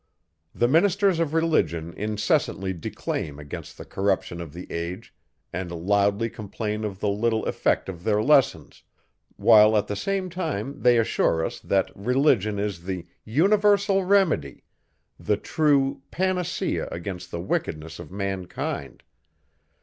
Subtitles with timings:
[0.55, 5.13] The ministers of religion incessantly declaim against the corruption of the age,
[5.53, 8.81] and loudly complain of the little effect of their lessons,
[9.35, 14.63] while at the same time they assure us, that religion is the universal remedy,
[15.19, 19.03] the true panacea against the wickedness of mankind.